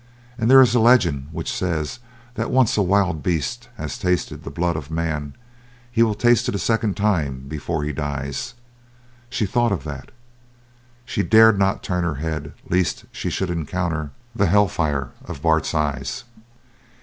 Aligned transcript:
And 0.35 0.49
there 0.49 0.63
is 0.63 0.73
a 0.73 0.79
legend 0.79 1.27
which 1.31 1.53
says 1.53 1.99
that 2.33 2.49
once 2.49 2.75
a 2.75 2.81
wild 2.81 3.21
beast 3.21 3.69
has 3.77 3.99
tasted 3.99 4.43
the 4.43 4.49
blood 4.49 4.75
of 4.75 4.89
man 4.89 5.35
he 5.91 6.01
will 6.01 6.15
taste 6.15 6.49
it 6.49 6.55
a 6.55 6.57
second 6.57 6.97
time 6.97 7.45
before 7.47 7.83
he 7.83 7.91
dies. 7.93 8.55
She 9.29 9.45
thought 9.45 9.71
of 9.71 9.83
that 9.83 10.09
she 11.05 11.21
dared 11.21 11.59
not 11.59 11.83
turn 11.83 12.03
her 12.03 12.15
head 12.15 12.53
lest 12.67 13.05
she 13.11 13.29
should 13.29 13.51
encounter 13.51 14.09
the 14.35 14.47
hellfire 14.47 15.11
of 15.23 15.43
Bart's 15.43 15.75
eyes. 15.75 16.23